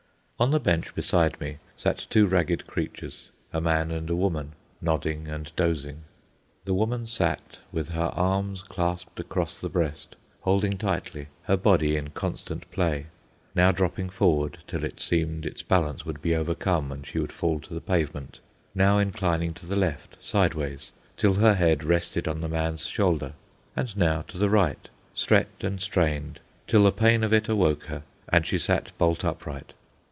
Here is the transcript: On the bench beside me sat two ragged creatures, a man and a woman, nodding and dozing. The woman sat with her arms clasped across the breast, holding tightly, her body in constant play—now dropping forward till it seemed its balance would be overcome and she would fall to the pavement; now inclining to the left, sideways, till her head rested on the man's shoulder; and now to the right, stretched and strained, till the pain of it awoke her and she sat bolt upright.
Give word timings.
On 0.41 0.49
the 0.49 0.59
bench 0.59 0.95
beside 0.95 1.39
me 1.39 1.57
sat 1.77 2.07
two 2.09 2.25
ragged 2.25 2.65
creatures, 2.65 3.29
a 3.53 3.61
man 3.61 3.91
and 3.91 4.09
a 4.09 4.15
woman, 4.15 4.53
nodding 4.81 5.27
and 5.27 5.51
dozing. 5.55 5.99
The 6.65 6.73
woman 6.73 7.05
sat 7.05 7.59
with 7.71 7.89
her 7.89 8.09
arms 8.15 8.63
clasped 8.63 9.19
across 9.19 9.59
the 9.59 9.69
breast, 9.69 10.15
holding 10.39 10.79
tightly, 10.79 11.27
her 11.43 11.57
body 11.57 11.95
in 11.95 12.09
constant 12.09 12.67
play—now 12.71 13.71
dropping 13.71 14.09
forward 14.09 14.57
till 14.65 14.83
it 14.83 14.99
seemed 14.99 15.45
its 15.45 15.61
balance 15.61 16.07
would 16.07 16.23
be 16.23 16.33
overcome 16.35 16.91
and 16.91 17.05
she 17.05 17.19
would 17.19 17.31
fall 17.31 17.59
to 17.59 17.73
the 17.75 17.79
pavement; 17.79 18.39
now 18.73 18.97
inclining 18.97 19.53
to 19.53 19.67
the 19.67 19.75
left, 19.75 20.17
sideways, 20.19 20.89
till 21.17 21.35
her 21.35 21.53
head 21.53 21.83
rested 21.83 22.27
on 22.27 22.41
the 22.41 22.49
man's 22.49 22.87
shoulder; 22.87 23.33
and 23.75 23.95
now 23.95 24.23
to 24.23 24.39
the 24.39 24.49
right, 24.49 24.89
stretched 25.13 25.63
and 25.63 25.81
strained, 25.81 26.39
till 26.65 26.85
the 26.85 26.91
pain 26.91 27.23
of 27.23 27.31
it 27.31 27.47
awoke 27.47 27.83
her 27.83 28.01
and 28.29 28.47
she 28.47 28.57
sat 28.57 28.91
bolt 28.97 29.23
upright. 29.23 29.73